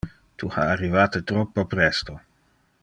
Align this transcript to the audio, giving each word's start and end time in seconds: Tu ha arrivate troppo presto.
Tu 0.37 0.47
ha 0.53 0.63
arrivate 0.75 1.21
troppo 1.33 1.67
presto. 1.75 2.21